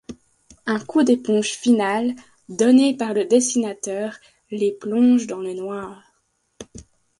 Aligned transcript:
Un 0.65 0.79
coup 0.79 1.03
d'éponge 1.03 1.51
final, 1.51 2.15
donné 2.49 2.97
par 2.97 3.13
le 3.13 3.25
dessinateur, 3.25 4.15
les 4.49 4.71
plonge 4.71 5.27
dans 5.27 5.41
le 5.41 5.53
noir. 5.53 6.03